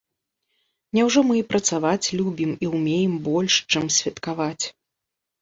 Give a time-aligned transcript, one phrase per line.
[0.97, 4.65] Няўжо мы і працаваць любім і ўмеем больш, чым святкаваць?